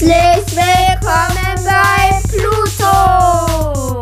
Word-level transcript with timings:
Herzlich 0.00 0.54
willkommen 0.54 1.58
bei 1.64 2.22
Pluto! 2.28 4.00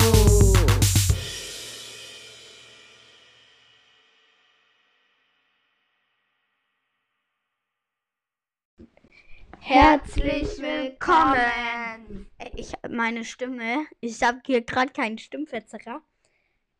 Herzlich 9.58 10.58
willkommen! 10.58 12.26
Ich 12.56 12.74
meine 12.90 13.24
Stimme, 13.24 13.86
ich 14.00 14.22
habe 14.22 14.40
hier 14.44 14.60
gerade 14.60 14.92
keinen 14.92 15.16
Stimmverzerrer. 15.16 16.02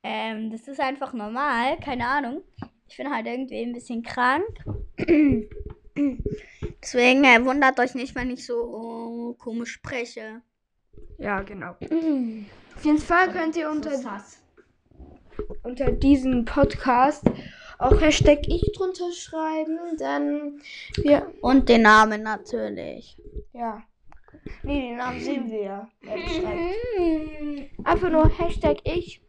Ähm, 0.02 0.50
das 0.50 0.68
ist 0.68 0.78
einfach 0.78 1.14
normal, 1.14 1.78
keine 1.78 2.06
Ahnung. 2.06 2.42
Ich 2.86 2.98
bin 2.98 3.10
halt 3.10 3.26
irgendwie 3.26 3.62
ein 3.62 3.72
bisschen 3.72 4.02
krank. 4.02 4.44
Deswegen 6.86 7.24
äh, 7.24 7.44
wundert 7.44 7.80
euch 7.80 7.96
nicht, 7.96 8.14
wenn 8.14 8.30
ich 8.30 8.46
so 8.46 8.54
oh, 8.54 9.34
komisch 9.34 9.72
spreche. 9.72 10.40
Ja, 11.18 11.42
genau. 11.42 11.70
Auf 11.72 12.84
jeden 12.84 12.98
Fall 13.00 13.32
könnt 13.32 13.56
ihr 13.56 13.68
unter, 13.68 13.90
unter 15.64 15.91
diesem 15.91 16.44
Podcast 16.44 17.24
auch 17.78 18.00
Hashtag 18.00 18.46
ich 18.46 18.72
drunter 18.77 19.10
schreiben, 19.10 19.96
dann 19.98 20.60
wir. 20.98 21.32
Und 21.41 21.68
den 21.68 21.82
Namen 21.82 22.22
natürlich. 22.22 23.20
Ja. 23.52 23.82
Nee, 24.62 24.91
den 24.91 24.96
Namen 24.96 25.20
sehen 25.20 25.50
wir 25.50 25.62
ja. 25.62 25.88
schreibt. 26.05 27.84
Einfach 27.84 28.10
nur 28.10 28.28
Hashtag 28.38 28.77
ich. 28.84 29.20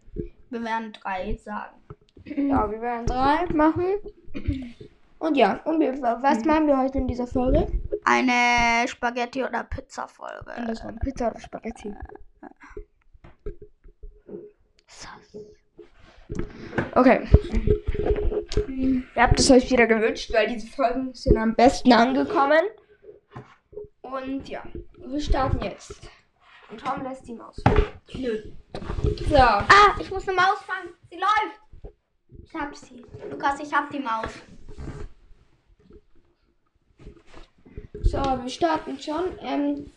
Wir 0.51 0.63
werden 0.63 0.93
drei 0.93 1.35
sagen. 1.37 1.75
Ja, 2.23 2.69
wir 2.69 2.81
werden 2.81 3.07
drei 3.07 3.47
machen. 3.47 3.83
Und 5.19 5.35
ja, 5.35 5.59
und 5.65 5.79
wir, 5.79 5.99
was 6.01 6.45
machen 6.45 6.67
wir 6.67 6.77
heute 6.77 6.99
in 6.99 7.07
dieser 7.07 7.27
Folge? 7.27 7.67
Eine 8.05 8.87
Spaghetti- 8.87 9.43
oder 9.43 9.63
Pizza-Folge. 9.63 10.51
Das 10.67 10.83
war 10.83 10.93
Pizza 10.93 11.31
oder 11.31 11.39
Spaghetti. 11.39 11.93
Okay. 16.93 17.27
Ihr 18.67 19.03
habt 19.15 19.39
es 19.39 19.49
euch 19.49 19.69
wieder 19.71 19.87
gewünscht, 19.87 20.31
weil 20.33 20.47
diese 20.47 20.67
Folgen 20.67 21.13
sind 21.13 21.37
am 21.37 21.55
besten 21.55 21.93
angekommen. 21.93 22.61
Und 24.01 24.47
ja, 24.47 24.63
wir 24.97 25.19
starten 25.19 25.63
jetzt. 25.63 26.09
Und 26.69 26.79
Tom 26.79 27.03
lässt 27.03 27.27
die 27.27 27.33
Maus. 27.33 27.61
Nö. 28.13 28.51
So. 29.29 29.35
Ah, 29.35 29.95
ich 29.99 30.11
muss 30.11 30.27
eine 30.27 30.37
Maus 30.37 30.59
fangen. 30.65 30.93
Sie 31.09 31.17
läuft. 31.17 31.95
Ich 32.43 32.53
hab 32.53 32.75
sie. 32.75 33.05
Lukas, 33.29 33.59
ich 33.59 33.73
hab 33.73 33.89
die 33.89 33.99
Maus. 33.99 34.31
So, 38.03 38.17
wir 38.17 38.49
starten 38.49 38.99
schon. 38.99 39.31
Ähm, 39.41 39.91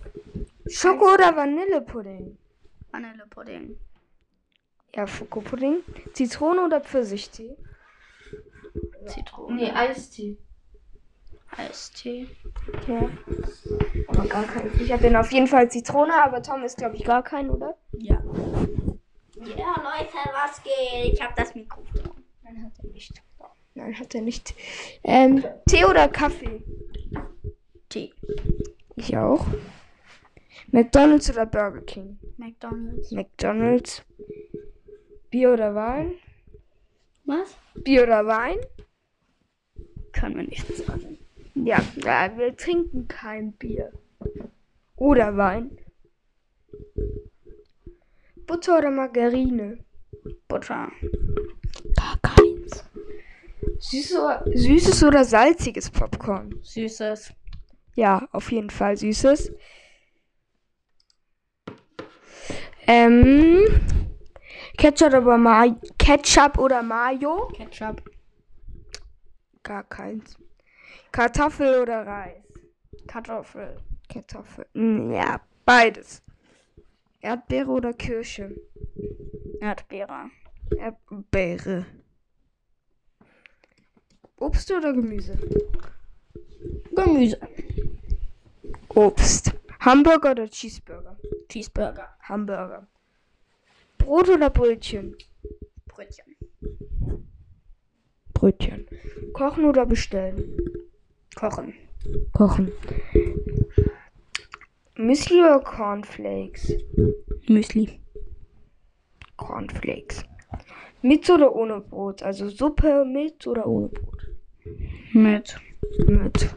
Schoko 0.68 1.14
oder 1.14 1.34
Vanillepudding? 1.34 2.36
Vanillepudding. 2.92 3.78
Ja, 4.94 5.06
Schokopudding. 5.06 5.82
Zitrone 6.14 6.64
oder 6.64 6.80
Pfirsichtee? 6.80 7.56
Zitrone. 9.06 9.54
Nee, 9.56 9.70
Eistee. 9.70 10.36
Eistee. 11.56 12.28
Ja. 12.86 13.08
Aber 14.08 14.26
gar 14.26 14.44
keinen. 14.44 14.80
Ich 14.80 14.92
habe 14.92 15.02
den 15.02 15.16
auf 15.16 15.30
jeden 15.32 15.46
Fall 15.46 15.70
Zitrone, 15.70 16.12
aber 16.22 16.42
Tom 16.42 16.62
ist, 16.64 16.76
glaube 16.78 16.96
ich, 16.96 17.04
gar 17.04 17.22
keinen, 17.22 17.50
oder? 17.50 17.76
Ja. 17.92 18.20
Ja, 19.36 19.74
Leute, 19.76 20.18
was 20.32 20.62
geht? 20.62 21.14
Ich 21.14 21.22
hab 21.22 21.34
das 21.36 21.54
Mikrofon. 21.54 22.10
Nein, 22.42 22.64
hat 22.64 22.72
er 22.84 22.90
nicht. 22.90 23.22
Nein, 23.74 23.98
hat 23.98 24.14
er 24.14 24.20
nicht. 24.22 24.54
Ähm, 25.02 25.44
Tee 25.66 25.84
oder 25.84 26.08
Kaffee? 26.08 26.62
Tee. 27.90 28.14
Ich 28.94 29.16
auch. 29.16 29.44
McDonald's 30.70 31.28
oder 31.28 31.44
Burger 31.44 31.80
King? 31.82 32.18
McDonalds. 32.36 33.10
McDonald's. 33.10 34.04
Bier 35.28 35.52
oder 35.52 35.74
Wein? 35.74 36.12
Was? 37.24 37.56
Bier 37.82 38.04
oder 38.04 38.24
Wein? 38.26 38.58
Können 40.12 40.36
wir 40.36 40.44
nicht 40.44 40.66
sagen. 40.76 41.18
Ja, 41.54 41.80
ja, 41.96 42.30
wir 42.38 42.56
trinken 42.56 43.08
kein 43.08 43.52
Bier. 43.54 43.92
Oder 44.94 45.36
Wein. 45.36 45.76
Butter 48.46 48.78
oder 48.78 48.90
Margarine? 48.90 49.78
Butter. 50.46 50.92
Gar 51.96 52.18
keins. 52.22 52.84
Süßes 53.80 54.16
oder, 54.16 54.44
süßes 54.54 55.02
oder 55.02 55.24
salziges 55.24 55.90
Popcorn? 55.90 56.54
Süßes. 56.62 57.32
Ja, 57.94 58.28
auf 58.32 58.50
jeden 58.52 58.70
Fall 58.70 58.96
süßes. 58.96 59.52
Ähm, 62.86 63.64
Ketchup 64.76 65.12
oder, 65.12 65.36
Ma 65.38 65.66
Ketchup 65.98 66.58
oder 66.58 66.82
Mayo? 66.82 67.48
Ketchup. 67.48 68.02
Gar 69.62 69.84
keins. 69.84 70.36
Kartoffel 71.12 71.82
oder 71.82 72.06
Reis? 72.06 72.42
Kartoffel. 73.06 73.76
Kartoffel. 74.08 74.66
Mm, 74.74 75.12
Ja, 75.12 75.40
beides. 75.64 76.22
Erdbeere 77.20 77.70
oder 77.70 77.92
Kirsche? 77.92 78.54
Erdbeere. 79.60 80.30
Erdbeere. 80.78 81.84
Obst 84.36 84.70
oder 84.72 84.92
Gemüse? 84.94 85.38
Gemüse. 86.94 87.38
Obst. 88.88 89.52
Hamburger 89.80 90.32
oder 90.32 90.48
Cheeseburger? 90.48 91.16
Cheeseburger. 91.48 92.08
Hamburger. 92.22 92.86
Brot 93.98 94.28
oder 94.28 94.50
Brötchen? 94.50 95.16
Brötchen. 95.86 96.36
Brötchen. 98.34 98.86
Kochen 99.32 99.64
oder 99.64 99.86
bestellen? 99.86 100.56
Kochen. 101.34 101.74
Kochen. 102.32 102.72
Müsli 104.96 105.40
oder 105.40 105.60
Cornflakes? 105.60 106.74
Müsli. 107.48 108.00
Cornflakes. 109.36 110.24
Mit 111.02 111.28
oder 111.30 111.54
ohne 111.54 111.80
Brot? 111.80 112.22
Also 112.22 112.48
Suppe 112.48 113.04
mit 113.04 113.46
oder 113.46 113.66
ohne 113.66 113.88
Brot? 113.88 114.28
Mit. 115.12 115.58
Mit. 115.98 116.48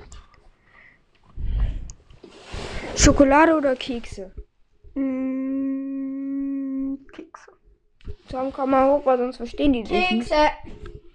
Schokolade 2.96 3.58
oder 3.58 3.76
Kekse? 3.76 4.32
Mm, 4.96 6.96
Kekse. 7.12 7.52
Tom, 8.30 8.54
komm 8.54 8.72
mal 8.72 8.92
hoch, 8.92 9.06
weil 9.06 9.18
sonst 9.18 9.38
verstehen 9.38 9.74
die 9.74 9.84
dich 9.84 9.92
nicht. 9.92 10.30
Kekse. 10.30 10.50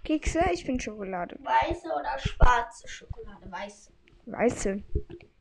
Kekse? 0.04 0.40
Ich 0.52 0.64
bin 0.64 0.80
Schokolade. 0.80 1.38
Weiße 1.40 1.86
oder 1.86 2.18
schwarze 2.18 2.88
Schokolade? 2.88 3.50
Weiße. 3.50 3.90
Weiße. 4.26 4.82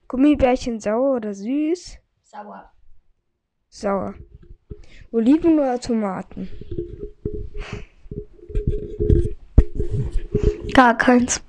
Gummibärchen 0.07 0.79
sauer 0.79 1.15
oder 1.17 1.33
süß? 1.33 1.97
Sauer. 2.23 2.71
Sauer. 3.69 4.13
Oliven 5.11 5.59
oder 5.59 5.79
Tomaten? 5.79 6.49
Gar 10.73 10.97
keins. 10.97 11.41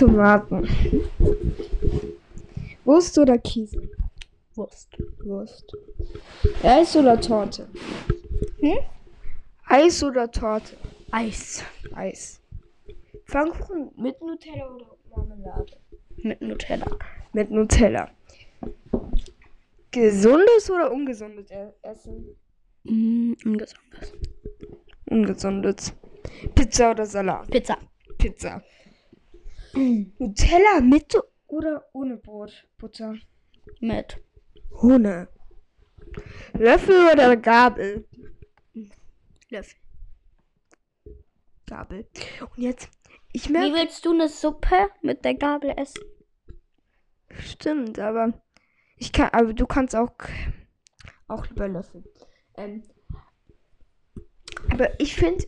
Tomaten. 0.00 0.66
Wurst 2.86 3.18
oder 3.18 3.36
Käse? 3.38 3.82
Wurst. 4.54 4.88
Wurst. 5.22 5.76
Eis 6.62 6.96
oder 6.96 7.20
Torte? 7.20 7.68
Hm? 8.60 8.78
Eis 9.66 10.02
oder 10.02 10.30
Torte? 10.30 10.74
Eis. 11.10 11.62
Eis. 11.92 12.40
Pfannkuchen 13.26 13.90
mit 13.96 14.18
Nutella 14.22 14.70
oder 14.74 14.86
Marmelade? 15.14 15.76
Mit 16.16 16.40
Nutella. 16.40 16.86
Mit 17.34 17.50
Nutella. 17.50 18.08
Gesundes 19.90 20.70
oder 20.70 20.90
ungesundes 20.92 21.50
E- 21.50 21.74
Essen? 21.82 22.24
Mm, 22.84 23.34
ungesundes. 23.44 24.12
Ungesundes. 25.10 25.92
Pizza 26.54 26.92
oder 26.92 27.04
Salat? 27.04 27.50
Pizza. 27.50 27.76
Pizza. 28.16 28.62
Nutella 29.74 30.80
mit 30.82 31.16
oder 31.46 31.84
ohne 31.92 32.16
Brot? 32.16 32.66
Butter. 32.78 33.14
Mit. 33.80 34.18
Ohne. 34.82 35.28
Löffel 36.54 37.10
oder 37.12 37.36
Gabel? 37.36 38.06
Löffel. 39.48 39.78
Gabel. 41.66 42.08
Und 42.40 42.58
jetzt, 42.58 42.88
ich 43.32 43.48
Wie 43.48 43.52
merke, 43.52 43.74
willst 43.74 44.04
du 44.04 44.12
eine 44.12 44.28
Suppe 44.28 44.90
mit 45.02 45.24
der 45.24 45.34
Gabel 45.34 45.72
essen? 45.76 46.02
stimmt, 47.38 47.98
aber 47.98 48.42
ich 48.96 49.12
kann, 49.12 49.30
aber 49.32 49.52
du 49.54 49.66
kannst 49.66 49.94
auch, 49.94 50.10
auch 51.28 51.46
lieber 51.46 51.68
Löffel. 51.68 52.02
Ähm, 52.56 52.82
aber 54.70 54.98
ich 55.00 55.14
finde, 55.14 55.46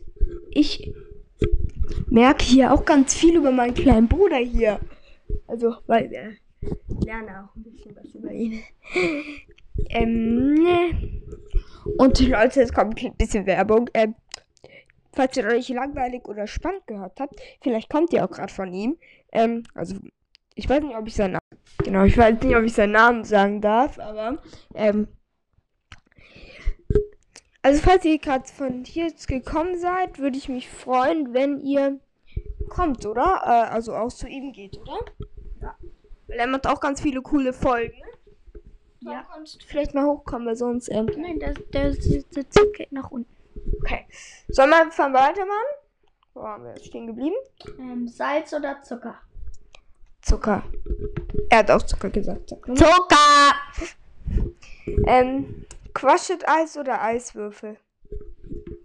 ich 0.49 0.93
merke 2.07 2.43
hier 2.43 2.73
auch 2.73 2.85
ganz 2.85 3.13
viel 3.13 3.35
über 3.35 3.51
meinen 3.51 3.73
kleinen 3.73 4.07
Bruder 4.07 4.37
hier. 4.37 4.79
Also, 5.47 5.75
weil, 5.87 6.13
äh, 6.13 6.35
lerne 7.05 7.43
auch 7.43 7.55
ein 7.55 7.63
bisschen 7.63 7.95
was 7.95 8.13
über 8.13 8.31
ihn. 8.31 8.61
ähm, 9.89 10.53
ne. 10.53 11.21
Und 11.97 12.19
Leute, 12.19 12.61
es 12.61 12.73
kommt 12.73 13.03
ein 13.03 13.15
bisschen 13.15 13.45
Werbung. 13.45 13.89
Ähm, 13.93 14.15
falls 15.11 15.37
ihr 15.37 15.45
euch 15.45 15.69
langweilig 15.69 16.25
oder 16.27 16.47
spannend 16.47 16.87
gehört 16.87 17.19
habt, 17.19 17.39
vielleicht 17.61 17.89
kommt 17.89 18.13
ihr 18.13 18.23
auch 18.23 18.31
gerade 18.31 18.53
von 18.53 18.73
ihm. 18.73 18.97
Ähm, 19.31 19.63
also, 19.73 19.95
ich 20.55 20.69
weiß 20.69 20.83
nicht, 20.83 20.95
ob 20.95 21.07
ich 21.07 21.15
seinen 21.15 21.33
Namen, 21.33 21.61
genau, 21.83 22.03
ich 22.03 22.17
weiß 22.17 22.41
nicht, 22.41 22.55
ob 22.55 22.63
ich 22.63 22.73
seinen 22.73 22.91
Namen 22.91 23.23
sagen 23.23 23.61
darf, 23.61 23.99
aber, 23.99 24.41
ähm, 24.75 25.07
also 27.63 27.81
falls 27.81 28.05
ihr 28.05 28.19
gerade 28.19 28.47
von 28.47 28.83
hier 28.83 29.07
jetzt 29.07 29.27
gekommen 29.27 29.79
seid, 29.79 30.19
würde 30.19 30.37
ich 30.37 30.49
mich 30.49 30.69
freuen, 30.69 31.33
wenn 31.33 31.59
ihr 31.61 31.99
kommt, 32.69 33.05
oder? 33.05 33.41
Äh, 33.43 33.73
also 33.73 33.95
auch 33.95 34.11
zu 34.11 34.27
ihm 34.27 34.51
geht, 34.51 34.77
oder? 34.77 34.99
Ja. 35.61 35.75
Weil 36.27 36.37
er 36.37 36.47
macht 36.47 36.67
auch 36.67 36.79
ganz 36.79 37.01
viele 37.01 37.21
coole 37.21 37.53
Folgen. 37.53 38.01
Ja. 38.99 39.21
Du 39.21 39.27
kannst 39.33 39.63
vielleicht 39.63 39.93
mal 39.93 40.05
hochkommen, 40.05 40.47
weil 40.47 40.55
sonst. 40.55 40.89
Ähm, 40.89 41.07
Nein, 41.17 41.39
der, 41.39 41.53
der, 41.53 41.93
Zug 41.99 42.73
geht 42.73 42.91
nach 42.91 43.11
unten. 43.11 43.33
okay. 43.81 44.05
Sollen 44.49 44.69
wir 44.69 44.81
einfach 44.81 45.11
weitermachen? 45.13 45.73
Wo 46.33 46.41
waren 46.41 46.63
wir 46.63 46.77
stehen 46.77 47.07
geblieben? 47.07 47.35
Ähm, 47.79 48.07
Salz 48.07 48.53
oder 48.53 48.81
Zucker? 48.81 49.15
Zucker. 50.21 50.63
Er 51.49 51.59
hat 51.59 51.71
auch 51.71 51.81
Zucker 51.81 52.09
gesagt. 52.09 52.49
Sag 52.49 52.67
nur. 52.67 52.77
Zucker! 52.77 53.53
Ähm, 55.05 55.65
Crushed 55.93 56.47
Eis 56.47 56.77
oder 56.77 57.01
Eiswürfel? 57.01 57.77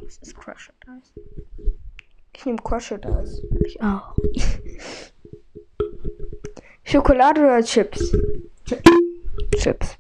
Das 0.01 0.19
ist 0.19 0.35
Crushed 0.37 0.73
Eis. 0.87 1.13
Ich 2.35 2.47
nehme 2.47 2.59
Crushed 2.59 3.05
Eis. 3.07 3.43
Ich 3.65 3.81
auch. 3.83 4.15
Schokolade 6.85 7.41
oder 7.43 7.63
Chips? 7.63 8.17
Chips. 9.57 9.99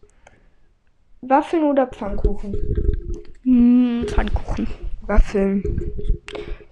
Waffeln 1.21 1.65
oder 1.65 1.87
Pfannkuchen? 1.87 2.57
Hm, 3.43 4.07
Pfannkuchen. 4.09 4.67
Waffeln. 5.03 5.63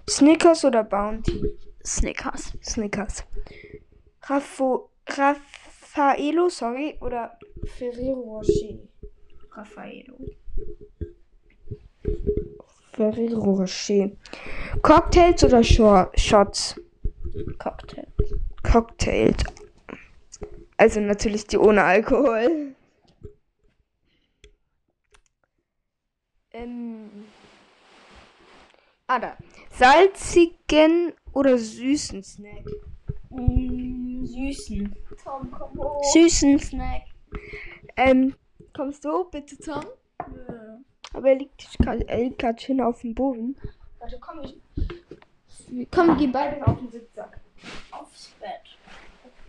Snickers 0.09 0.63
oder 0.65 0.83
Bounty? 0.83 1.43
Snickers. 1.85 2.53
Snickers. 2.63 3.23
Raffo, 4.23 4.89
Raffaello, 5.07 6.49
sorry, 6.49 6.97
oder 7.01 7.37
Ferrero 7.77 8.39
Rocher? 8.39 8.79
Raffaello. 9.57 10.19
Ferrero 12.93 13.39
Rocher. 13.39 14.11
Cocktails 14.83 15.43
oder 15.43 15.63
Shots? 15.63 16.79
Cocktail. 17.57 18.07
Cocktails. 18.63 19.43
Also 20.77 20.99
natürlich 20.99 21.47
die 21.47 21.57
ohne 21.57 21.83
Alkohol. 21.83 22.75
Ähm. 26.51 27.09
Ah, 29.07 29.19
da. 29.19 29.37
Salzigen 29.71 31.13
oder 31.33 31.57
süßen 31.57 32.23
Snack? 32.23 32.65
Mm, 33.31 34.23
süßen. 34.23 34.95
Tom, 35.23 35.51
komm 35.51 35.79
hoch. 35.79 36.03
Süßen 36.13 36.59
Snack. 36.59 37.03
Ähm, 37.95 38.35
kommst 38.77 39.03
du 39.03 39.23
bitte, 39.25 39.57
Tom? 39.57 39.83
Aber 41.13 41.29
er 41.29 41.35
liegt 41.35 41.77
gerade 41.79 42.07
er 42.07 42.19
liegt 42.19 42.39
grad 42.39 42.61
schön 42.61 42.79
auf 42.79 43.01
dem 43.01 43.15
Boden. 43.15 43.57
Warte, 43.99 44.19
komm, 44.19 44.41
ich. 44.43 44.55
Komm, 45.91 46.07
wir 46.07 46.15
gehen 46.15 46.31
beide 46.31 46.65
auf 46.65 46.77
den 46.77 46.91
Sitzsack. 46.91 47.39
Aufs 47.91 48.29
Bett. 48.39 48.77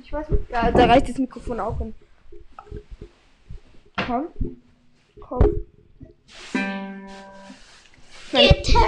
Ich 0.02 0.12
weiß 0.12 0.30
nicht. 0.30 0.48
Ja, 0.50 0.70
da 0.70 0.86
reicht 0.86 1.10
das 1.10 1.18
Mikrofon 1.18 1.60
auch 1.60 1.76
hin. 1.78 1.94
Komm. 4.06 4.28
Komm. 5.20 5.66
Bitte. 8.32 8.78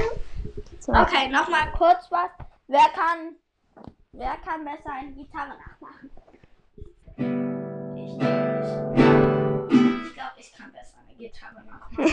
Okay, 0.88 1.28
nochmal 1.28 1.70
kurz 1.76 2.10
was. 2.10 2.30
Wer 2.66 2.88
kann, 2.94 3.36
wer 4.12 4.36
kann 4.38 4.64
besser 4.64 4.92
eine 4.92 5.12
Gitarre 5.12 5.50
nachmachen? 5.58 5.99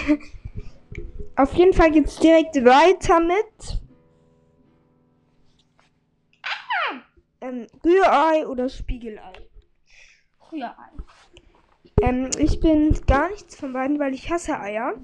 Auf 1.36 1.54
jeden 1.54 1.74
Fall 1.74 1.92
geht's 1.92 2.18
direkt 2.18 2.56
weiter 2.56 3.20
mit. 3.20 3.82
Ähm, 7.40 7.68
Rührei 7.86 8.48
oder 8.48 8.68
Spiegelei? 8.68 9.34
Rührei. 10.52 10.90
Ähm, 12.02 12.30
ich 12.40 12.60
bin 12.60 13.00
gar 13.06 13.30
nichts 13.30 13.56
von 13.56 13.74
beiden, 13.74 14.00
weil 14.00 14.14
ich 14.14 14.30
hasse 14.30 14.60
Eier. 14.60 14.96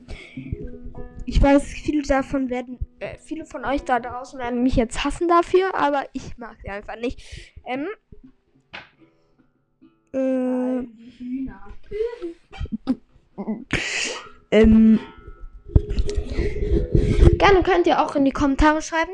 Ich 1.25 1.41
weiß, 1.41 1.63
viele 1.65 2.03
davon 2.03 2.49
werden, 2.49 2.79
äh, 2.99 3.17
viele 3.17 3.45
von 3.45 3.65
euch 3.65 3.83
da 3.83 3.99
draußen 3.99 4.39
werden 4.39 4.63
mich 4.63 4.75
jetzt 4.75 5.03
hassen 5.03 5.27
dafür, 5.27 5.73
aber 5.75 6.03
ich 6.13 6.37
mag 6.37 6.57
sie 6.61 6.69
einfach 6.69 6.97
nicht. 6.97 7.21
Ähm, 7.65 7.87
äh. 10.13 10.87
ähm, 14.53 14.99
gerne 17.39 17.63
könnt 17.63 17.87
ihr 17.87 17.99
auch 18.03 18.15
in 18.15 18.23
die 18.23 18.31
Kommentare 18.31 18.83
schreiben, 18.83 19.11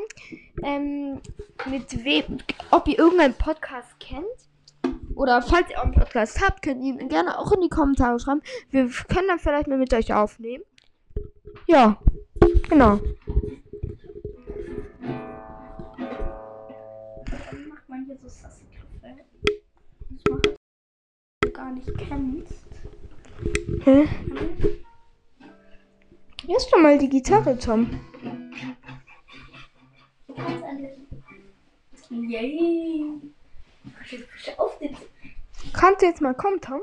ähm, 0.62 1.20
mit 1.70 2.04
wem, 2.04 2.38
ob 2.70 2.86
ihr 2.88 2.98
irgendeinen 2.98 3.34
Podcast 3.34 3.98
kennt. 3.98 4.26
Oder 5.14 5.40
falls 5.40 5.70
ihr 5.70 5.78
auch 5.78 5.84
einen 5.84 5.94
Podcast 5.94 6.42
habt, 6.44 6.60
könnt 6.62 6.82
ihr 6.82 6.92
ihn 7.00 7.08
gerne 7.08 7.38
auch 7.38 7.52
in 7.52 7.62
die 7.62 7.70
Kommentare 7.70 8.20
schreiben. 8.20 8.42
Wir 8.70 8.90
können 9.08 9.28
dann 9.28 9.38
vielleicht 9.38 9.66
mal 9.66 9.78
mit 9.78 9.94
euch 9.94 10.12
aufnehmen. 10.12 10.64
Ja, 11.66 11.98
genau. 12.68 13.00
Dann 17.24 17.68
macht 17.68 17.88
man 17.88 18.04
hier 18.04 18.16
so. 18.16 18.24
Das 18.24 18.42
macht 20.28 20.48
du 21.40 21.50
gar 21.50 21.72
nicht 21.72 21.96
kennst. 21.96 22.66
Hä? 23.84 24.06
Hier 24.06 24.79
doch 26.72 26.78
mal 26.80 26.98
die 26.98 27.08
Gitarre, 27.08 27.58
Tom. 27.58 28.00
Yay! 32.10 33.04
Kannst 35.72 36.02
du 36.02 36.06
jetzt 36.06 36.20
mal 36.20 36.34
kommen, 36.34 36.60
Tom? 36.60 36.80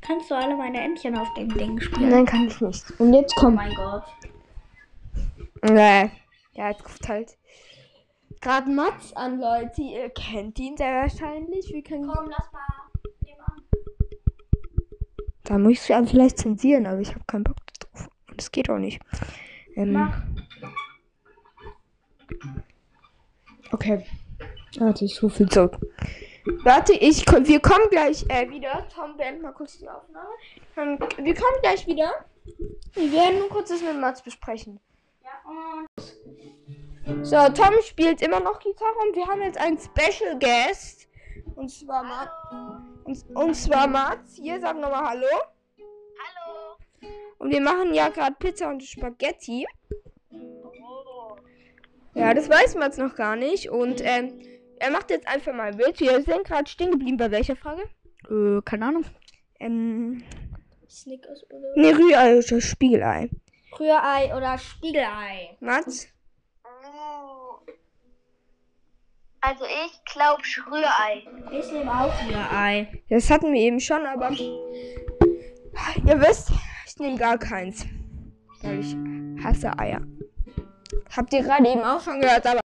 Kannst 0.00 0.30
du 0.30 0.34
alle 0.34 0.56
meine 0.56 0.80
Entchen 0.80 1.16
auf 1.16 1.32
dem 1.34 1.48
Ding 1.56 1.80
spielen? 1.80 2.10
Nein, 2.10 2.26
kann 2.26 2.46
ich 2.48 2.60
nicht. 2.60 3.00
Und 3.00 3.14
jetzt 3.14 3.34
Oh 3.38 3.42
komm. 3.42 3.54
mein 3.54 3.74
Gott. 3.74 4.04
Nee. 5.62 6.10
Ja, 6.54 6.70
jetzt 6.70 6.84
ruft 6.84 7.08
halt 7.08 7.38
gerade 8.40 8.68
Mats 8.68 9.12
an, 9.14 9.40
Leute. 9.40 9.80
Ihr 9.82 10.10
kennt 10.10 10.58
ihn 10.58 10.76
sehr 10.76 11.02
wahrscheinlich. 11.02 11.72
Wir 11.72 11.82
können. 11.82 12.10
Komm, 12.12 12.28
lass 12.28 12.52
mal. 12.52 12.60
Da 15.44 15.58
muss 15.58 15.72
ich 15.72 15.80
es 15.80 15.88
ja 15.88 16.02
vielleicht 16.04 16.38
zensieren, 16.38 16.86
aber 16.86 17.00
ich 17.00 17.10
habe 17.10 17.24
keinen 17.26 17.44
Bock 17.44 17.56
drauf. 17.78 18.08
Und 18.28 18.40
das 18.40 18.52
geht 18.52 18.70
auch 18.70 18.78
nicht. 18.78 19.00
Ähm, 19.74 19.92
Mach. 19.92 20.22
Okay. 23.72 24.04
Warte, 24.78 25.04
ich 25.04 25.22
rufe 25.22 25.42
ihn 25.42 25.50
zurück. 25.50 25.78
Warte, 26.64 26.92
ich, 26.92 27.24
wir 27.26 27.60
kommen 27.60 27.88
gleich 27.90 28.24
äh, 28.28 28.48
wieder. 28.50 28.86
Tom, 28.94 29.16
beend 29.16 29.42
mal 29.42 29.52
kurz 29.52 29.78
die 29.78 29.88
Aufnahme. 29.88 30.28
Ähm, 30.76 30.98
wir 30.98 31.34
kommen 31.34 31.60
gleich 31.62 31.86
wieder. 31.86 32.10
Wir 32.94 33.12
werden 33.12 33.38
nur 33.38 33.48
kurz 33.48 33.68
das 33.68 33.80
mit 33.82 34.00
Mats 34.00 34.22
besprechen. 34.22 34.80
Ja, 35.22 35.30
und. 35.48 37.26
So, 37.26 37.36
Tom 37.36 37.74
spielt 37.84 38.22
immer 38.22 38.40
noch 38.40 38.58
Gitarre 38.60 38.94
und 39.06 39.16
wir 39.16 39.26
haben 39.26 39.42
jetzt 39.42 39.58
einen 39.58 39.78
Special 39.78 40.38
Guest. 40.38 41.08
Und 41.54 41.70
zwar 41.70 42.02
Mats. 42.02 42.32
Und, 43.34 43.54
zwar 43.54 43.86
Mats. 43.86 44.36
Hier, 44.36 44.60
sag 44.60 44.78
nochmal 44.78 45.10
Hallo. 45.10 45.26
Hallo. 45.78 46.76
Und 47.38 47.50
wir 47.50 47.60
machen 47.60 47.94
ja 47.94 48.08
gerade 48.08 48.36
Pizza 48.38 48.68
und 48.68 48.82
Spaghetti. 48.82 49.66
Ja, 52.14 52.34
das 52.34 52.48
weiß 52.48 52.74
Mats 52.76 52.98
noch 52.98 53.14
gar 53.14 53.36
nicht. 53.36 53.70
Und 53.70 54.00
ähm, 54.04 54.38
er 54.78 54.90
macht 54.90 55.10
jetzt 55.10 55.26
einfach 55.26 55.52
mal 55.54 55.74
mit. 55.74 56.00
Wir 56.00 56.22
sind 56.22 56.44
gerade 56.44 56.68
stehen 56.68 56.90
geblieben 56.90 57.16
bei 57.16 57.30
welcher 57.30 57.56
Frage? 57.56 57.82
Äh, 58.28 58.60
keine 58.64 58.86
Ahnung. 58.86 59.04
Ähm, 59.60 60.22
Snickers 60.88 61.44
oder. 61.50 61.72
ne, 61.76 61.96
Rührei 61.96 62.38
oder 62.38 62.60
Spiegelei. 62.60 63.30
Rührei 63.78 64.36
oder 64.36 64.58
Spiegelei? 64.58 65.56
Mats? 65.60 66.08
Also 69.42 69.64
ich 69.64 70.04
glaube 70.04 70.42
Rührei. 70.70 71.24
Ich 71.50 71.70
nehme 71.72 71.90
auch 71.92 72.12
Rührei. 72.26 73.02
Das 73.10 73.28
hatten 73.28 73.52
wir 73.52 73.60
eben 73.60 73.80
schon, 73.80 74.06
aber 74.06 74.30
ihr 74.30 74.60
wisst, 76.20 76.50
ich 76.86 76.96
nehme 76.98 77.18
gar 77.18 77.38
keins. 77.38 77.84
Weil 78.62 78.80
ich 78.80 78.96
hasse 79.44 79.76
Eier. 79.78 80.00
Habt 81.14 81.32
ihr 81.32 81.42
gerade 81.42 81.68
eben 81.68 81.82
auch 81.82 82.00
schon 82.00 82.20
gehört, 82.20 82.46
aber 82.46 82.62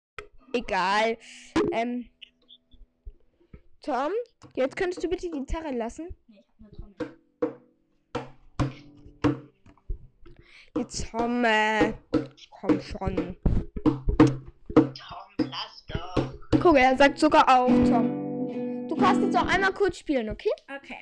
Egal. 0.55 1.19
Ähm. 1.73 2.09
Tom, 3.83 4.13
jetzt 4.55 4.77
könntest 4.77 5.03
du 5.03 5.09
bitte 5.09 5.29
die 5.29 5.33
Gitarre 5.33 5.73
lassen. 5.73 6.15
Nee, 6.29 6.39
ich 6.39 6.49
hab 6.49 6.61
eine 6.61 6.71
Trommel. 6.71 7.11
Jetzt 10.77 11.11
Tom, 11.11 11.45
äh, 11.45 11.93
komm 12.51 12.81
schon. 12.81 13.37
Guck, 16.65 16.79
er 16.79 16.97
sagt 16.97 17.19
sogar 17.19 17.47
auch, 17.47 17.69
Tom. 17.69 18.89
Du 18.89 18.97
kannst 18.97 19.21
jetzt 19.21 19.37
auch 19.37 19.47
einmal 19.47 19.75
kurz 19.75 19.99
spielen, 19.99 20.31
okay? 20.31 20.49
Okay. 20.75 20.97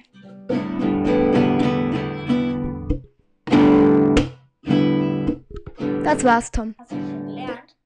Das 6.02 6.24
war's, 6.24 6.50
Tom. 6.50 6.74
Hast 6.76 6.90
du 6.90 6.96
schon 6.96 7.26
gelernt? 7.28 7.76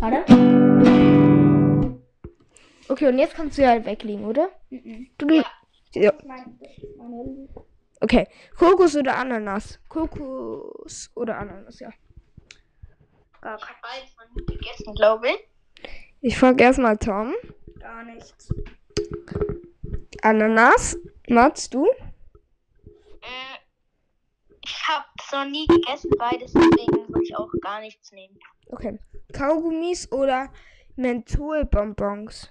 Warte. 0.00 0.24
Okay, 2.88 3.08
und 3.08 3.18
jetzt 3.18 3.34
kannst 3.34 3.58
du 3.58 3.62
ja 3.62 3.68
halt 3.68 3.84
weglegen, 3.84 4.24
oder? 4.24 4.48
Mhm. 4.70 5.08
Du, 5.18 5.28
ja. 5.28 5.44
ja. 5.92 6.12
Okay. 8.04 8.28
Kokos 8.58 8.96
oder 8.96 9.16
Ananas? 9.16 9.78
Kokos 9.88 11.10
oder 11.14 11.38
Ananas, 11.38 11.80
ja. 11.80 11.88
gar, 13.40 13.56
Ich 13.56 13.64
habe 13.64 13.78
beides 13.80 14.46
gegessen, 14.46 14.94
glaube 14.94 15.28
ich. 15.30 15.48
Ich 16.20 16.36
frage 16.38 16.62
erstmal 16.64 16.98
Tom. 16.98 17.32
gar 17.80 18.04
nichts. 18.04 18.52
Ananas. 20.20 20.98
Mats, 21.30 21.70
du? 21.70 21.86
Mm, 23.22 23.56
Ich 24.62 24.88
habe 24.88 25.04
es 25.18 25.32
noch 25.32 25.46
nie 25.46 25.66
gegessen, 25.66 26.10
beides, 26.18 26.52
deswegen 26.52 27.08
würde 27.08 27.22
ich 27.22 27.34
auch 27.34 27.50
gar 27.62 27.80
nichts 27.80 28.12
nehmen. 28.12 28.38
Okay. 28.68 28.98
Kaugummis 29.32 30.12
oder 30.12 30.52
Mentholbonbons? 30.96 32.50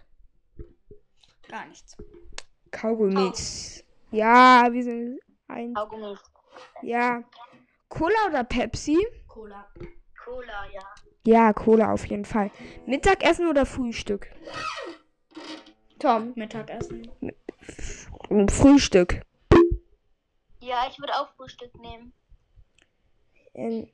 Gar 1.48 1.68
nichts. 1.68 1.96
Kaugummis. 2.72 3.84
Ja, 4.10 4.68
wir 4.72 4.84
sind 4.84 5.20
ein. 5.48 5.74
Kaugummis. 5.74 6.20
Ja. 6.82 7.24
Cola 7.90 8.28
oder 8.30 8.44
Pepsi? 8.44 8.98
Cola. 9.28 9.68
Cola, 10.24 10.66
ja. 10.74 10.82
Ja, 11.26 11.54
Cola 11.54 11.94
auf 11.94 12.06
jeden 12.08 12.26
Fall. 12.26 12.52
Mittagessen 12.86 13.48
oder 13.48 13.66
Frühstück? 13.66 14.28
Tom. 16.00 16.34
Mittagessen. 16.36 17.12
Frühstück. 18.50 19.22
Ja, 20.60 20.88
ich 20.90 21.00
würde 21.00 21.14
auch 21.16 21.34
Frühstück 21.36 21.74
nehmen. 21.80 22.14
Ähm, 23.54 23.90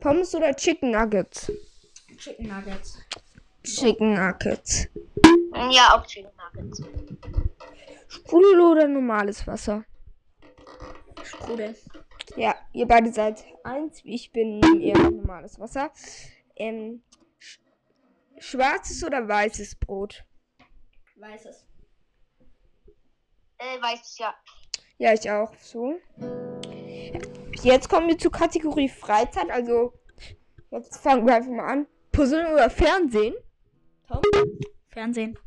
Pommes 0.00 0.34
oder 0.34 0.54
Chicken 0.54 0.90
Nuggets? 0.92 1.52
Chicken 2.16 2.48
Nuggets. 2.48 2.98
Chicken 3.62 4.14
Nuggets. 4.14 4.88
Ja, 5.70 5.96
auch 5.96 6.06
Chicken 6.06 6.30
Nuggets. 6.36 6.82
Sprudel 8.08 8.60
oder 8.60 8.86
normales 8.88 9.46
Wasser? 9.46 9.84
Sprudel. 11.26 11.74
Ja, 12.36 12.54
ihr 12.72 12.86
beide 12.86 13.12
seid 13.12 13.44
eins. 13.64 14.00
Ich 14.04 14.32
bin 14.32 14.60
eher 14.80 14.98
normales 14.98 15.58
Wasser. 15.58 15.92
Ähm, 16.56 17.02
sch 17.38 17.60
schwarzes 18.38 19.04
oder 19.04 19.26
weißes 19.26 19.76
Brot? 19.76 20.24
Weißes. 21.16 21.66
Äh, 23.58 23.80
weiß 23.80 24.12
ich 24.12 24.18
ja. 24.18 24.34
Ja, 24.98 25.12
ich 25.12 25.30
auch. 25.30 25.54
So. 25.60 25.98
Jetzt 27.62 27.88
kommen 27.88 28.08
wir 28.08 28.18
zur 28.18 28.32
Kategorie 28.32 28.88
Freizeit. 28.88 29.50
Also, 29.50 29.94
jetzt 30.70 30.98
fangen 30.98 31.26
wir 31.26 31.34
einfach 31.34 31.50
mal 31.50 31.66
an. 31.66 31.86
Puzzeln 32.12 32.46
oder 32.52 32.70
Fernsehen? 32.70 33.34
Tom? 34.08 34.22
Fernsehen. 34.88 35.38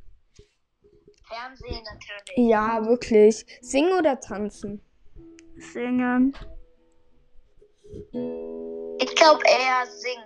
Fernsehen 1.27 1.83
natürlich. 1.83 2.49
Ja, 2.49 2.85
wirklich. 2.85 3.45
Singen 3.61 3.97
oder 3.97 4.19
tanzen? 4.19 4.81
Singen. 5.59 6.35
Ich 8.99 9.15
glaube 9.15 9.43
eher 9.45 9.85
singen. 9.85 10.25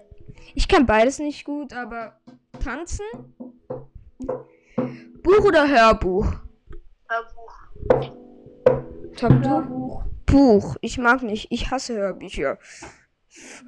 Ich 0.55 0.67
kann 0.67 0.85
beides 0.85 1.19
nicht 1.19 1.45
gut, 1.45 1.73
aber 1.73 2.19
tanzen? 2.63 3.05
Buch 5.23 5.45
oder 5.45 5.67
Hörbuch? 5.67 6.27
Hörbuch. 7.07 7.53
Du? 9.19 9.49
Hörbuch. 9.49 10.03
Buch. 10.25 10.75
Ich 10.81 10.97
mag 10.97 11.23
nicht. 11.23 11.47
Ich 11.51 11.71
hasse 11.71 11.95
Hörbücher. 11.95 12.57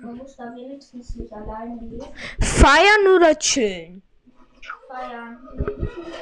Man 0.01 0.17
muss 0.17 0.35
da 0.35 0.43
wenigstens 0.55 1.15
nicht 1.15 1.33
alleine 1.33 1.79
lesen. 1.81 2.07
Feiern 2.39 3.15
oder 3.15 3.37
chillen? 3.37 4.03
Feiern. 4.87 5.37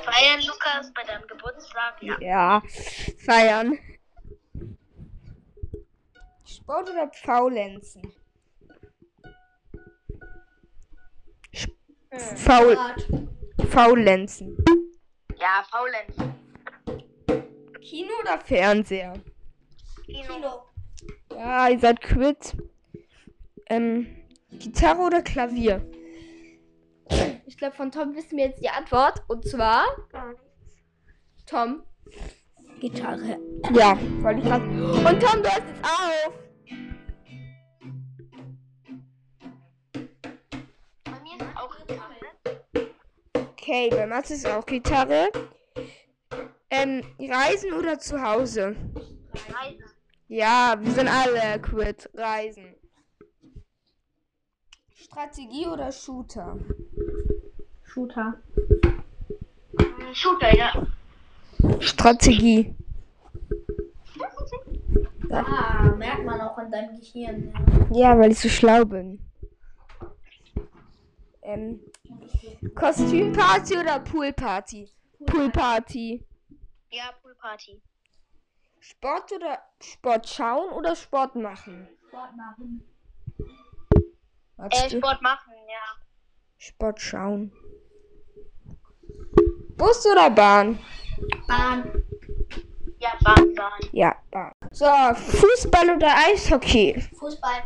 Feiern, 0.03 0.41
Lukas, 0.41 0.91
bei 0.93 1.03
deinem 1.03 1.27
Geburtstag? 1.27 2.01
Ja. 2.01 2.17
Ja, 2.19 2.63
feiern. 3.25 3.77
Sport 6.63 6.89
oder 6.91 7.11
Faulenzen? 7.11 8.01
Faul, 12.37 12.73
Rad. 12.73 13.05
Faulenzen. 13.69 14.57
Ja, 15.35 15.65
faulenzen. 15.69 16.35
Kino 17.81 18.13
oder 18.21 18.39
Fernseher? 18.39 19.13
Kino. 20.05 20.33
Kino. 20.35 20.63
Ja, 21.31 21.67
ihr 21.67 21.79
seid 21.79 21.99
quitt. 21.99 22.55
Ähm, 23.65 24.07
Gitarre 24.51 25.01
oder 25.01 25.21
Klavier? 25.21 25.85
Ich 27.45 27.57
glaube, 27.57 27.75
von 27.75 27.91
Tom 27.91 28.15
wissen 28.15 28.37
wir 28.37 28.45
jetzt 28.45 28.63
die 28.63 28.69
Antwort. 28.69 29.21
Und 29.27 29.45
zwar. 29.45 29.85
Tom. 31.45 31.83
Gitarre. 32.79 33.37
Ja, 33.73 33.97
wollte 34.21 34.39
ich 34.39 34.45
gerade. 34.45 34.63
Und 34.63 35.21
Tom, 35.21 35.43
du 35.43 35.49
hörst 35.49 35.67
jetzt 35.67 35.83
auf. 35.83 36.42
Okay, 43.63 43.89
bei 43.91 44.05
Mats 44.05 44.29
ist 44.29 44.45
auch 44.45 44.65
Gitarre. 44.65 45.29
Ähm, 46.69 47.01
Reisen 47.17 47.71
oder 47.71 47.97
zu 47.97 48.21
Hause? 48.21 48.75
Reisen. 49.47 49.85
Ja, 50.27 50.75
wir 50.77 50.91
sind 50.91 51.07
alle 51.07 51.61
quit. 51.61 52.09
Reisen. 52.13 52.75
Strategie 54.93 55.65
oder 55.67 55.93
Shooter? 55.93 56.57
Shooter. 57.85 58.33
Shooter, 60.11 60.57
ja. 60.57 60.85
Strategie. 61.79 62.75
Ah, 65.31 65.95
merkt 65.97 66.25
man 66.25 66.41
auch 66.41 66.57
an 66.57 66.69
deinem 66.69 66.99
Gehirn. 66.99 67.53
Ja, 67.93 68.19
weil 68.19 68.33
ich 68.33 68.39
so 68.39 68.49
schlau 68.49 68.83
bin. 68.83 69.19
Ähm, 71.43 71.81
Kostümparty 72.73 73.77
oder 73.77 73.99
Poolparty? 73.99 74.89
Poolparty. 75.25 76.25
Ja, 76.89 77.11
Poolparty. 77.21 77.81
Sport 78.79 79.31
oder 79.33 79.59
Sport 79.81 80.27
schauen 80.27 80.71
oder 80.71 80.95
Sport 80.95 81.35
machen? 81.35 81.87
Sport 82.07 82.35
machen. 82.35 82.83
Äh? 84.57 84.89
Sport 84.89 85.21
machen, 85.21 85.53
ja. 85.67 86.01
Sport 86.57 87.01
schauen. 87.01 87.51
Bus 89.75 90.05
oder 90.05 90.29
Bahn? 90.29 90.79
Bahn. 91.47 92.03
Ja, 92.99 93.11
Bahn, 93.21 93.53
Bahn. 93.53 93.79
Ja, 93.91 94.15
Bahn. 94.31 94.53
So, 94.71 94.85
Fußball 94.85 95.89
oder 95.95 96.15
Eishockey? 96.27 97.01
Fußball. 97.19 97.63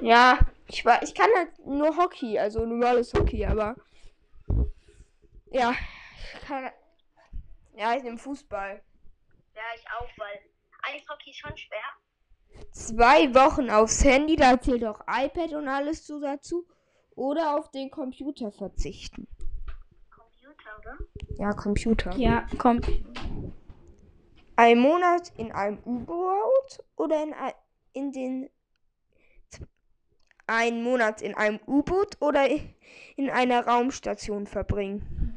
Ja, 0.00 0.38
ich, 0.72 0.84
war, 0.84 1.02
ich 1.02 1.14
kann 1.14 1.28
halt 1.36 1.58
nur 1.66 1.96
Hockey, 1.96 2.38
also 2.38 2.64
normales 2.64 3.12
Hockey, 3.12 3.44
aber. 3.44 3.76
Ja, 5.50 5.74
ich 6.34 6.40
kann. 6.46 6.70
Ja, 7.74 7.94
ich 7.94 8.02
nehme 8.02 8.18
Fußball. 8.18 8.82
Ja, 9.54 9.62
ich 9.74 9.84
auch, 9.90 10.08
weil 10.18 10.40
Eishockey 10.82 11.30
ist 11.30 11.38
schon 11.38 11.56
schwer. 11.56 11.78
Zwei 12.70 13.34
Wochen 13.34 13.70
aufs 13.70 14.02
Handy, 14.04 14.36
da 14.36 14.60
zählt 14.60 14.84
auch 14.84 15.00
iPad 15.06 15.52
und 15.52 15.68
alles 15.68 16.06
so 16.06 16.20
dazu. 16.20 16.66
Oder 17.14 17.58
auf 17.58 17.70
den 17.70 17.90
Computer 17.90 18.50
verzichten. 18.50 19.28
Computer, 20.10 20.78
oder? 20.78 20.98
Ja, 21.38 21.52
Computer. 21.52 22.16
Ja, 22.16 22.46
komm. 22.58 22.80
Ein 24.56 24.78
Monat 24.78 25.32
in 25.36 25.52
einem 25.52 25.78
U-Boot 25.84 26.82
oder 26.96 27.22
in, 27.22 27.34
in 27.92 28.12
den. 28.12 28.50
Ein 30.54 30.82
Monat 30.82 31.22
in 31.22 31.34
einem 31.34 31.60
U-Boot 31.66 32.18
oder 32.20 32.46
in 33.16 33.30
einer 33.30 33.66
Raumstation 33.66 34.46
verbringen. 34.46 35.34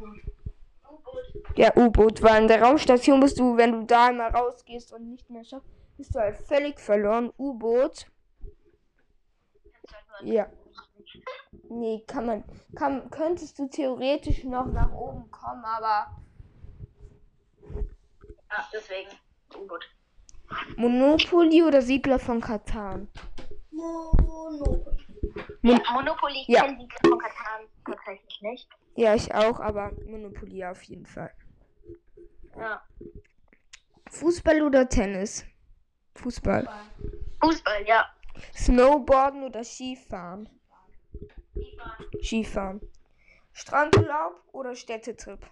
Ja, 1.55 1.71
U-Boot, 1.77 2.21
weil 2.21 2.41
in 2.41 2.49
der 2.49 2.61
Raumstation 2.61 3.21
bist 3.21 3.39
du, 3.39 3.55
wenn 3.55 3.71
du 3.71 3.85
da 3.85 4.07
einmal 4.07 4.31
rausgehst 4.31 4.91
und 4.91 5.09
nicht 5.09 5.29
mehr 5.29 5.45
schaffst, 5.45 5.69
bist 5.95 6.13
du 6.13 6.19
halt 6.19 6.35
völlig 6.35 6.81
verloren. 6.81 7.31
U-Boot. 7.37 8.07
Ja. 10.21 10.47
Nee, 11.69 12.03
kann 12.05 12.25
man. 12.25 12.43
Kann, 12.75 13.09
könntest 13.09 13.57
du 13.57 13.69
theoretisch 13.69 14.43
noch 14.43 14.65
nach 14.65 14.91
oben 14.91 15.31
kommen, 15.31 15.63
aber 15.63 16.07
Ja, 17.61 18.67
deswegen. 18.73 19.11
U-Boot. 19.57 19.85
Monopoly 20.75 21.63
oder 21.63 21.81
Siedler 21.81 22.19
von 22.19 22.41
Katan? 22.41 23.07
Monopoly. 23.75 24.85
Mon 25.61 25.77
Ja, 25.77 25.91
Monopoly 25.93 26.45
Ja. 26.47 26.61
kennen 26.61 26.79
die 26.79 26.87
von 27.09 27.19
Katan 27.19 27.67
tatsächlich 27.85 28.41
nicht. 28.41 28.69
ja, 28.95 29.13
ich 29.15 29.33
auch, 29.33 29.59
aber 29.59 29.91
Monopoly 30.05 30.63
auf 30.65 30.81
jeden 30.83 31.05
Fall. 31.05 31.31
Ja. 32.57 32.81
Fußball 34.11 34.61
oder 34.61 34.87
Tennis? 34.87 35.45
Fußball. 36.15 36.67
Fußball, 37.41 37.85
ja. 37.85 38.05
Snowboarden 38.53 39.43
oder 39.43 39.63
Skifahren? 39.63 40.49
Skifahren. 42.23 42.79
Strandurlaub 43.51 44.41
oder 44.53 44.75
Städtetrip? 44.75 45.45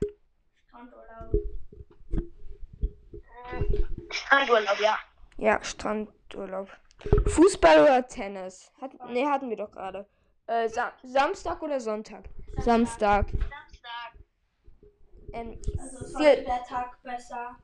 Strandurlaub. 0.68 1.34
Hm, 3.50 3.88
Strandurlaub, 4.12 4.80
ja. 4.80 4.98
Ja, 5.38 5.64
Strandurlaub. 5.64 6.70
Fußball 7.28 7.82
oder 7.84 8.08
Tennis? 8.08 8.72
Hat, 8.82 8.92
nee, 9.10 9.26
hatten 9.26 9.50
wir 9.50 9.58
doch 9.58 9.72
gerade. 9.72 10.06
Äh, 10.48 10.68
Sa 10.70 10.92
Samstag 11.04 11.62
oder 11.62 11.80
Sonntag? 11.80 12.26
Samstag. 12.64 13.28
Samstag. 13.32 14.14
Ähm, 15.34 15.60
Also 15.80 16.06
ist 16.06 16.18
viel, 16.18 16.44
der 16.44 16.64
Tag 16.64 17.02
besser. 17.04 17.56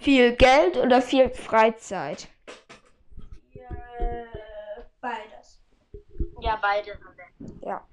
viel 0.00 0.34
Geld 0.36 0.76
oder 0.76 1.00
viel 1.02 1.30
Freizeit? 1.30 2.28
Äh, 3.98 4.24
beides. 5.00 5.60
Ja, 6.40 6.58
beide 6.60 6.92
haben 6.94 7.16
wir. 7.16 7.68
Ja. 7.68 7.86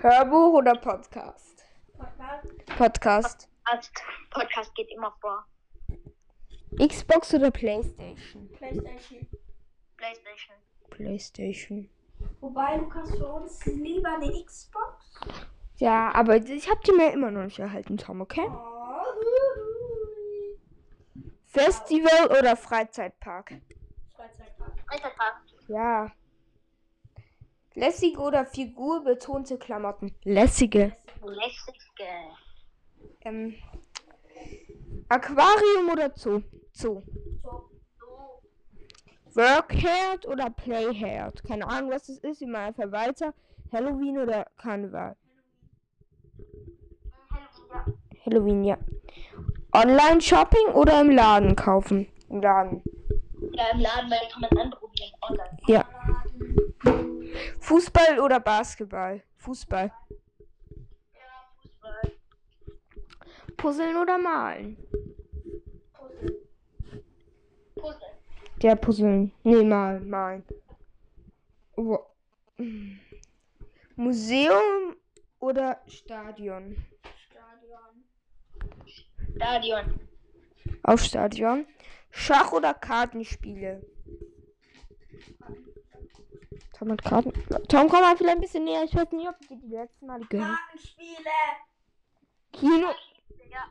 Hörbuch 0.00 0.54
oder 0.54 0.74
Podcast? 0.76 1.64
Podcast. 1.98 2.66
Podcast. 2.76 3.48
Podcast, 3.64 3.92
Podcast 4.30 4.74
geht 4.74 4.90
immer 4.92 5.12
vor. 5.20 5.44
Xbox 6.78 7.34
oder 7.34 7.50
Playstation? 7.50 8.48
Playstation. 8.48 9.26
Playstation. 9.96 10.56
Playstation. 10.90 11.90
Wobei, 12.40 12.78
du 12.78 12.88
kannst 12.88 13.16
für 13.16 13.26
uns 13.26 13.64
lieber 13.66 14.14
eine 14.14 14.44
Xbox. 14.44 15.20
Ja, 15.76 16.10
aber 16.14 16.36
ich 16.36 16.70
hab 16.70 16.82
die 16.84 16.92
mir 16.92 17.12
immer 17.12 17.30
noch 17.30 17.44
nicht 17.44 17.58
erhalten, 17.58 17.98
Tom, 17.98 18.20
okay? 18.20 18.46
Oh. 18.48 18.76
Festival 21.46 22.38
oder 22.38 22.56
Freizeitpark? 22.56 23.54
Freizeitpark. 24.14 24.72
Freizeitpark. 24.86 25.42
Ja. 25.68 26.12
Lässige 27.74 28.20
oder 28.20 28.44
figurbetonte 28.46 29.58
Klamotten? 29.58 30.14
Lässige. 30.24 30.96
Lässige. 31.22 32.08
Ähm, 33.22 33.54
Aquarium 35.08 35.90
oder 35.92 36.10
Zoo? 36.14 36.42
So. 36.76 37.02
Workherd 39.34 40.26
oder 40.26 40.50
Playherd? 40.50 41.42
Keine 41.42 41.66
Ahnung, 41.66 41.90
was 41.90 42.06
das 42.06 42.18
ist. 42.18 42.42
Ich 42.42 42.48
mal 42.48 42.66
einfach 42.66 42.92
weiter. 42.92 43.32
Halloween 43.72 44.18
oder 44.18 44.46
Karneval? 44.58 45.16
Halloween, 47.30 47.64
ja. 47.72 48.24
Halloween, 48.26 48.64
ja. 48.64 48.78
Online-Shopping 49.72 50.74
oder 50.74 51.00
im 51.00 51.10
Laden 51.10 51.56
kaufen? 51.56 52.08
Im 52.28 52.42
Laden. 52.42 52.82
Ja, 53.52 53.70
im 53.72 53.80
Laden, 53.80 54.10
weil 54.10 54.20
da 54.20 54.28
kann 54.28 54.40
man 54.42 54.64
anprobieren. 54.66 55.12
Online. 55.22 55.58
Ja. 55.66 55.84
Fußball 57.60 58.20
oder 58.20 58.38
Basketball? 58.38 59.22
Fußball. 59.38 59.90
Ja, 61.14 61.20
Fußball. 61.62 62.12
Puzzeln 63.56 63.96
oder 63.96 64.18
malen? 64.18 64.76
Puzzle. 67.86 68.08
Der 68.62 68.76
Puzzeln. 68.76 69.32
Nee, 69.44 69.62
malen, 69.64 70.08
malen. 70.08 70.44
Wo- 71.76 72.06
Museum 73.96 74.96
oder 75.40 75.80
Stadion? 75.86 76.76
Stadion. 77.28 78.04
Stadion. 79.36 80.00
Auf 80.82 81.00
Stadion. 81.02 81.66
Schach 82.10 82.52
oder 82.52 82.72
Kartenspiele? 82.74 83.84
Tom 86.78 86.92
hat 86.92 87.02
Karten. 87.04 87.32
Tom, 87.68 87.88
komm 87.88 88.00
mal 88.00 88.16
vielleicht 88.16 88.36
ein 88.36 88.40
bisschen 88.40 88.64
näher. 88.64 88.84
Ich 88.84 88.94
weiß 88.94 89.10
nicht, 89.12 89.28
ob 89.28 89.38
die 89.48 89.56
die 89.58 89.68
letzten 89.74 90.06
Mal 90.06 90.20
gehört. 90.28 90.56
Kartenspiele. 90.58 91.30
Kino. 92.52 92.88
Ja. 93.50 93.64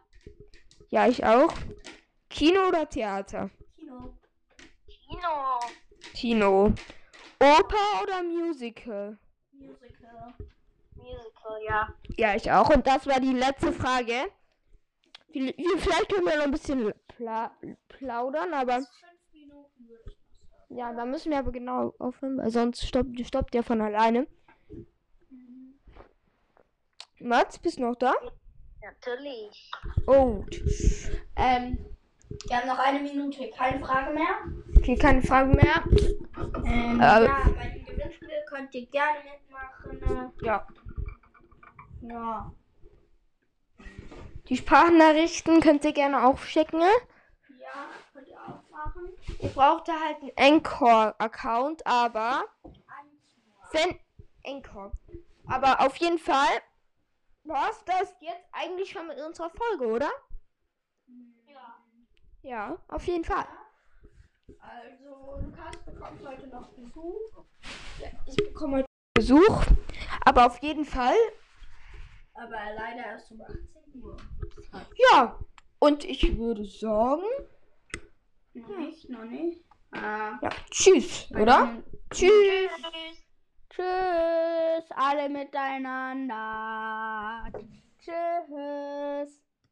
Ja, 0.89 1.07
ich 1.07 1.23
auch. 1.23 1.53
Kino 2.29 2.67
oder 2.67 2.87
Theater? 2.89 3.49
Kino. 3.85 4.17
Kino. 4.87 5.59
Kino. 6.15 6.73
Oper 7.39 8.01
oder 8.03 8.23
Musical? 8.23 9.17
Musical. 9.51 10.33
Musical, 10.95 11.63
ja. 11.67 11.93
Ja, 12.17 12.35
ich 12.35 12.51
auch. 12.51 12.69
Und 12.73 12.87
das 12.87 13.05
war 13.05 13.19
die 13.19 13.33
letzte 13.33 13.71
Frage. 13.71 14.31
Vielleicht 15.31 16.09
können 16.09 16.25
wir 16.25 16.37
noch 16.37 16.45
ein 16.45 16.51
bisschen 16.51 16.93
pla 17.07 17.51
plaudern, 17.89 18.53
aber 18.53 18.83
ja, 20.69 20.91
da 20.93 21.05
müssen 21.05 21.31
wir 21.31 21.39
aber 21.39 21.51
genau 21.51 21.93
aufhören, 21.99 22.37
weil 22.37 22.49
sonst 22.49 22.87
stoppt, 22.87 23.19
stoppt 23.27 23.53
der 23.53 23.63
von 23.63 23.81
alleine. 23.81 24.25
Mats, 27.19 27.59
bist 27.59 27.77
du 27.77 27.83
noch 27.83 27.95
da? 27.95 28.13
Natürlich. 28.81 29.71
Oh. 30.07 30.43
Ähm, 31.35 31.94
Wir 32.47 32.57
haben 32.57 32.67
noch 32.67 32.79
eine 32.79 32.99
Minute. 32.99 33.49
Keine 33.51 33.79
Frage 33.83 34.13
mehr. 34.13 34.27
okay, 34.77 34.95
keine 34.97 35.21
Frage 35.21 35.49
mehr. 35.55 35.83
Ähm, 36.65 36.99
Äh, 36.99 37.03
ja, 37.03 37.37
bei 37.55 37.69
dem 37.69 37.85
Gewinnspiel 37.85 38.29
könnt 38.49 38.73
ihr 38.75 38.85
gerne 38.87 39.19
mitmachen. 39.23 40.33
Ja. 40.41 40.67
Ja. 42.01 42.51
Die 44.49 44.57
Sprachnachrichten 44.57 45.59
könnt 45.61 45.83
ihr 45.85 45.93
gerne 45.93 46.25
auch 46.25 46.37
schicken. 46.39 46.77
ne? 46.79 46.89
Ja, 47.59 47.89
könnt 48.13 48.27
ihr 48.27 48.39
auch 48.39 48.69
machen. 48.69 49.09
Ihr 49.39 49.49
braucht 49.49 49.87
da 49.87 49.93
halt 49.99 50.17
einen 50.21 50.31
Encore-Account, 50.55 51.85
aber 51.87 52.43
wenn 53.71 53.99
Encore. 54.43 54.91
Aber 55.47 55.81
auf 55.81 55.95
jeden 55.97 56.19
Fall 56.19 56.61
war's 57.43 57.83
das 57.85 58.13
jetzt 58.19 58.45
eigentlich 58.51 58.91
schon 58.91 59.07
mit 59.07 59.19
unserer 59.19 59.49
Folge, 59.49 59.87
oder? 59.87 60.09
Ja. 62.45 62.77
Auf 62.89 63.05
jeden 63.07 63.23
Fall. 63.23 63.47
Also, 64.59 65.41
Lukas 65.41 65.77
bekommt 65.83 66.23
heute 66.27 66.47
noch 66.47 66.69
Besuch. 66.73 67.43
Ich 68.27 68.35
bekomme 68.35 68.77
heute 68.77 68.85
Besuch, 69.15 69.65
aber 70.23 70.45
auf 70.45 70.61
jeden 70.61 70.85
Fall. 70.85 71.15
Aber 72.35 72.51
leider 72.75 73.03
erst 73.03 73.31
um 73.31 73.41
18 73.41 73.57
Uhr. 73.95 74.15
Ja, 75.11 75.39
und 75.79 76.03
ich 76.03 76.37
würde 76.37 76.65
sagen, 76.65 77.23
Noch 78.53 78.77
nicht, 78.77 79.09
noch 79.09 79.23
nicht. 79.23 79.65
Ah, 79.91 80.37
ja, 80.41 80.49
tschüss, 80.69 81.31
oder? 81.31 81.81
Tschüss. 82.11 82.29
Tschüss. 82.29 83.25
Tschüss, 83.69 84.91
alle 84.95 85.29
miteinander. 85.29 86.31
Tschüss. 87.99 89.44